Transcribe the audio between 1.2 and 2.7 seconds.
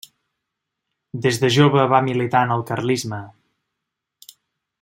Des de jove va militar en el